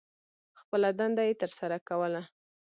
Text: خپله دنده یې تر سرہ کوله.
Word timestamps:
خپله 0.61 0.89
دنده 0.99 1.23
یې 1.27 1.33
تر 1.41 1.49
سرہ 1.57 1.79
کوله. 1.87 2.21